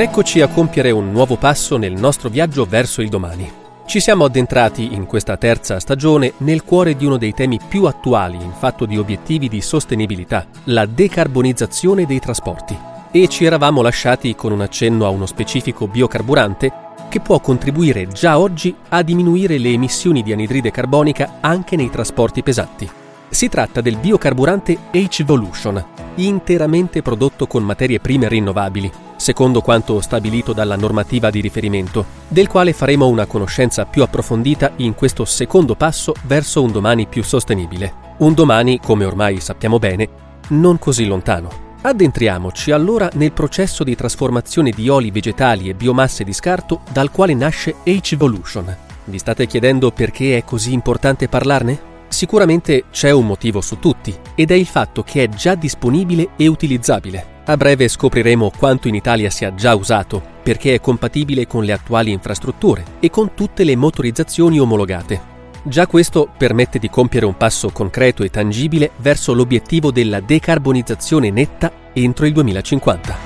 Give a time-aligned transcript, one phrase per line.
[0.00, 3.50] Eccoci a compiere un nuovo passo nel nostro viaggio verso il domani.
[3.84, 8.36] Ci siamo addentrati in questa terza stagione nel cuore di uno dei temi più attuali
[8.36, 12.78] in fatto di obiettivi di sostenibilità, la decarbonizzazione dei trasporti.
[13.10, 16.72] E ci eravamo lasciati con un accenno a uno specifico biocarburante
[17.08, 22.44] che può contribuire già oggi a diminuire le emissioni di anidride carbonica anche nei trasporti
[22.44, 22.88] pesanti.
[23.30, 30.74] Si tratta del biocarburante H-Volution, interamente prodotto con materie prime rinnovabili, secondo quanto stabilito dalla
[30.74, 36.62] normativa di riferimento, del quale faremo una conoscenza più approfondita in questo secondo passo verso
[36.62, 37.92] un domani più sostenibile.
[38.20, 40.08] Un domani, come ormai sappiamo bene,
[40.48, 41.76] non così lontano.
[41.82, 47.34] Addentriamoci allora nel processo di trasformazione di oli vegetali e biomasse di scarto dal quale
[47.34, 48.74] nasce H-Volution.
[49.04, 51.78] Vi state chiedendo perché è così importante parlarne?
[52.08, 56.46] Sicuramente c'è un motivo su tutti, ed è il fatto che è già disponibile e
[56.46, 57.36] utilizzabile.
[57.50, 62.12] A breve scopriremo quanto in Italia sia già usato, perché è compatibile con le attuali
[62.12, 65.36] infrastrutture e con tutte le motorizzazioni omologate.
[65.62, 71.72] Già questo permette di compiere un passo concreto e tangibile verso l'obiettivo della decarbonizzazione netta
[71.94, 73.16] entro il 2050.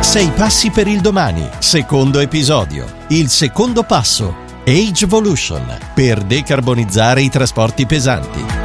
[0.00, 2.86] Sei passi per il domani, secondo episodio.
[3.10, 4.34] Il secondo passo,
[4.66, 8.63] Age Evolution, per decarbonizzare i trasporti pesanti.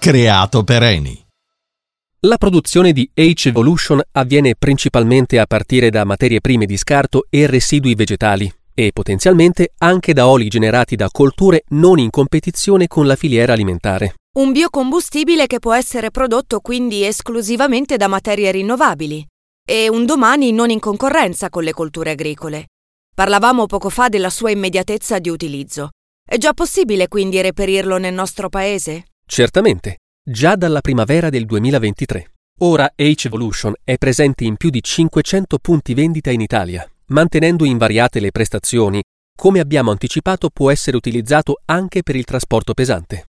[0.00, 1.26] Creato per Eni.
[2.20, 7.94] La produzione di H-Evolution avviene principalmente a partire da materie prime di scarto e residui
[7.94, 13.52] vegetali e potenzialmente anche da oli generati da colture non in competizione con la filiera
[13.52, 14.14] alimentare.
[14.38, 19.26] Un biocombustibile che può essere prodotto quindi esclusivamente da materie rinnovabili
[19.68, 22.68] e un domani non in concorrenza con le colture agricole.
[23.14, 25.90] Parlavamo poco fa della sua immediatezza di utilizzo.
[26.26, 29.04] È già possibile quindi reperirlo nel nostro paese?
[29.32, 32.32] Certamente, già dalla primavera del 2023.
[32.62, 38.32] Ora H-Evolution è presente in più di 500 punti vendita in Italia, mantenendo invariate le
[38.32, 39.00] prestazioni.
[39.38, 43.26] Come abbiamo anticipato può essere utilizzato anche per il trasporto pesante.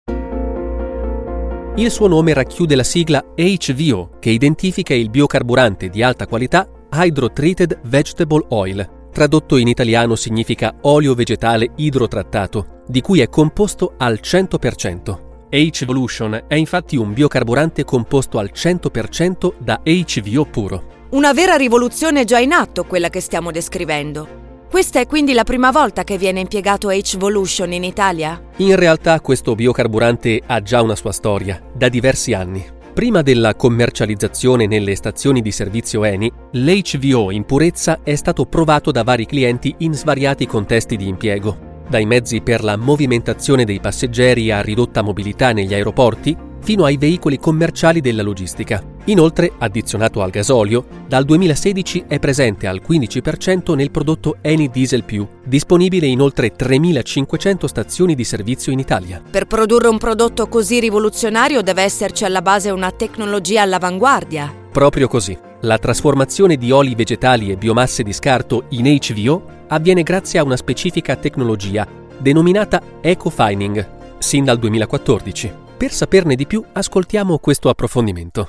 [1.76, 7.30] Il suo nome racchiude la sigla HVO, che identifica il biocarburante di alta qualità Hydro
[7.30, 9.08] Treated Vegetable Oil.
[9.12, 15.28] Tradotto in italiano significa olio vegetale idrotrattato, di cui è composto al 100%.
[15.52, 20.82] H-Evolution è infatti un biocarburante composto al 100% da HVO puro.
[21.10, 24.38] Una vera rivoluzione già in atto quella che stiamo descrivendo.
[24.70, 28.40] Questa è quindi la prima volta che viene impiegato H-Volution in Italia?
[28.58, 32.64] In realtà questo biocarburante ha già una sua storia, da diversi anni.
[32.94, 39.02] Prima della commercializzazione nelle stazioni di servizio Eni, l'HVO in purezza è stato provato da
[39.02, 44.62] vari clienti in svariati contesti di impiego, dai mezzi per la movimentazione dei passeggeri a
[44.62, 48.80] ridotta mobilità negli aeroporti, fino ai veicoli commerciali della logistica.
[49.06, 55.26] Inoltre, addizionato al gasolio, dal 2016 è presente al 15% nel prodotto Eni Diesel Più,
[55.44, 59.20] disponibile in oltre 3.500 stazioni di servizio in Italia.
[59.28, 64.54] Per produrre un prodotto così rivoluzionario deve esserci alla base una tecnologia all'avanguardia.
[64.70, 65.48] Proprio così.
[65.62, 70.56] La trasformazione di oli vegetali e biomasse di scarto in HVO avviene grazie a una
[70.56, 75.52] specifica tecnologia denominata ecofining, sin dal 2014.
[75.76, 78.48] Per saperne di più, ascoltiamo questo approfondimento.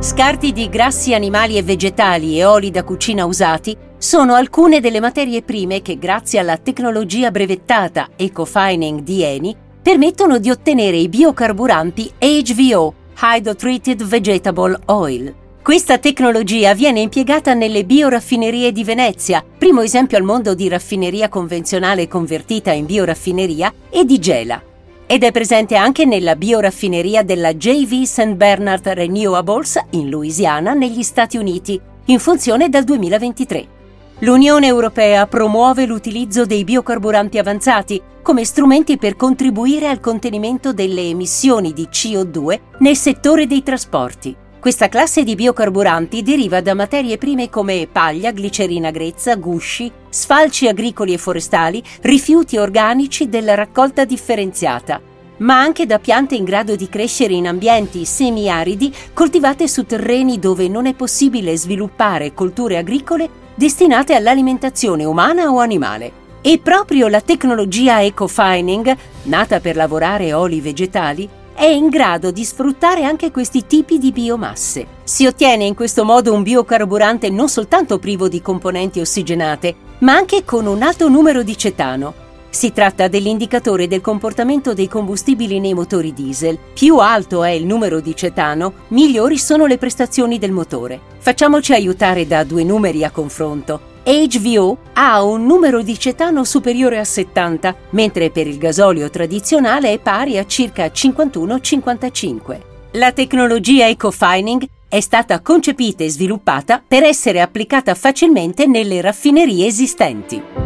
[0.00, 5.42] Scarti di grassi animali e vegetali e oli da cucina usati sono alcune delle materie
[5.42, 12.94] prime che, grazie alla tecnologia brevettata Ecofining di Eni, permettono di ottenere i biocarburanti HVO,
[13.20, 15.34] Hydro Treated Vegetable Oil.
[15.62, 22.06] Questa tecnologia viene impiegata nelle bioraffinerie di Venezia, primo esempio al mondo di raffineria convenzionale
[22.06, 24.62] convertita in bioraffineria, e di Gela
[25.06, 28.34] ed è presente anche nella bioraffineria della JV St.
[28.34, 33.73] Bernard Renewables in Louisiana, negli Stati Uniti, in funzione dal 2023.
[34.20, 41.72] L'Unione Europea promuove l'utilizzo dei biocarburanti avanzati come strumenti per contribuire al contenimento delle emissioni
[41.72, 44.34] di CO2 nel settore dei trasporti.
[44.60, 51.12] Questa classe di biocarburanti deriva da materie prime come paglia, glicerina grezza, gusci, sfalci agricoli
[51.12, 55.00] e forestali, rifiuti organici della raccolta differenziata,
[55.38, 60.68] ma anche da piante in grado di crescere in ambienti semiaridi coltivate su terreni dove
[60.68, 66.22] non è possibile sviluppare colture agricole destinate all'alimentazione umana o animale.
[66.40, 73.04] E proprio la tecnologia ecofining, nata per lavorare oli vegetali, è in grado di sfruttare
[73.04, 74.86] anche questi tipi di biomasse.
[75.04, 80.44] Si ottiene in questo modo un biocarburante non soltanto privo di componenti ossigenate, ma anche
[80.44, 82.23] con un alto numero di cetano.
[82.54, 86.56] Si tratta dell'indicatore del comportamento dei combustibili nei motori diesel.
[86.72, 91.00] Più alto è il numero di cetano, migliori sono le prestazioni del motore.
[91.18, 93.80] Facciamoci aiutare da due numeri a confronto.
[94.04, 99.98] HVO ha un numero di cetano superiore a 70, mentre per il gasolio tradizionale è
[99.98, 102.60] pari a circa 51-55.
[102.92, 110.63] La tecnologia Ecofining è stata concepita e sviluppata per essere applicata facilmente nelle raffinerie esistenti.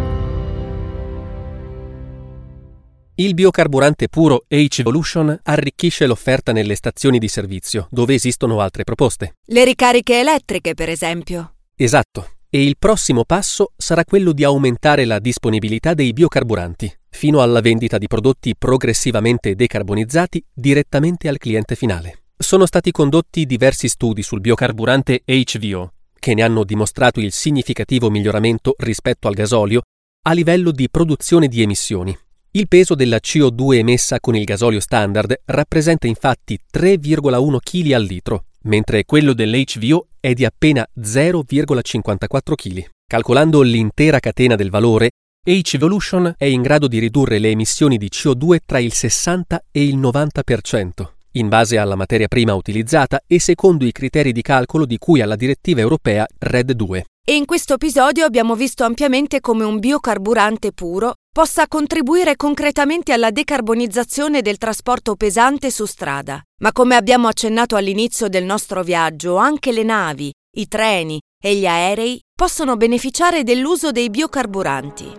[3.20, 9.34] Il biocarburante puro H-Evolution arricchisce l'offerta nelle stazioni di servizio, dove esistono altre proposte.
[9.46, 11.54] Le ricariche elettriche, per esempio.
[11.74, 12.34] Esatto.
[12.48, 17.98] E il prossimo passo sarà quello di aumentare la disponibilità dei biocarburanti, fino alla vendita
[17.98, 22.20] di prodotti progressivamente decarbonizzati direttamente al cliente finale.
[22.36, 28.76] Sono stati condotti diversi studi sul biocarburante HVO, che ne hanno dimostrato il significativo miglioramento
[28.78, 29.82] rispetto al gasolio
[30.22, 32.16] a livello di produzione di emissioni.
[32.58, 38.46] Il peso della CO2 emessa con il gasolio standard rappresenta infatti 3,1 kg al litro,
[38.62, 42.84] mentre quello dell'HVO è di appena 0,54 kg.
[43.06, 45.10] Calcolando l'intera catena del valore,
[45.46, 49.96] H-Evolution è in grado di ridurre le emissioni di CO2 tra il 60 e il
[49.96, 50.88] 90%,
[51.34, 55.36] in base alla materia prima utilizzata e secondo i criteri di calcolo di cui alla
[55.36, 57.04] direttiva europea RED 2.
[57.24, 63.30] E in questo episodio abbiamo visto ampiamente come un biocarburante puro possa contribuire concretamente alla
[63.30, 66.42] decarbonizzazione del trasporto pesante su strada.
[66.62, 71.64] Ma come abbiamo accennato all'inizio del nostro viaggio, anche le navi, i treni e gli
[71.64, 75.12] aerei possono beneficiare dell'uso dei biocarburanti.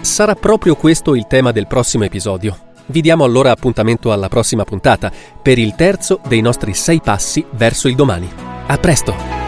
[0.00, 2.72] Sarà proprio questo il tema del prossimo episodio.
[2.86, 5.12] Vi diamo allora appuntamento alla prossima puntata
[5.42, 8.26] per il terzo dei nostri sei passi verso il domani.
[8.68, 9.45] A presto!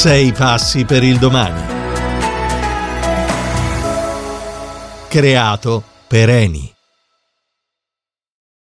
[0.00, 1.62] Sei passi per il domani.
[5.08, 6.79] Creato per Eni.